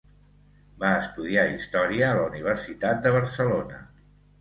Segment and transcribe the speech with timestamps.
[0.83, 3.89] Va estudiar història a la Universitat de Barcelona.